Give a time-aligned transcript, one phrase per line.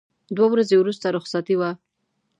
[0.35, 1.71] دوه ورځې وروسته رخصتي وه.